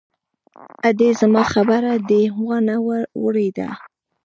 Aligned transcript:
_ادې! 0.89 1.09
زما 1.21 1.43
خبره 1.53 1.91
دې 2.09 2.21
وانه 2.43 2.75
ورېده! 3.23 3.67